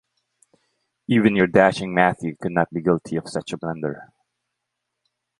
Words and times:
Even 1.07 1.35
your 1.35 1.45
dashing 1.45 1.93
Matthew 1.93 2.35
could 2.35 2.53
not 2.53 2.71
be 2.73 2.81
guilty 2.81 3.17
of 3.17 3.29
such 3.29 3.53
a 3.53 3.57
blunder. 3.59 4.11